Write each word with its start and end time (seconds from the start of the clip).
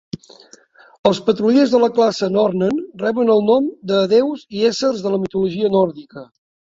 Els 1.09 1.17
patrullers 1.27 1.75
de 1.75 1.81
la 1.83 1.89
classe 1.99 2.29
"Nornen" 2.37 2.79
reben 3.03 3.29
el 3.35 3.45
nom 3.51 3.67
de 3.93 4.01
déus 4.15 4.47
i 4.61 4.65
éssers 4.71 5.05
de 5.05 5.13
la 5.17 5.21
mitologia 5.27 5.71
nòrdica. 5.77 6.25